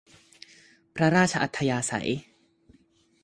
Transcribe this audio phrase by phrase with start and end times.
[0.95, 2.09] พระราชอัธยาศัย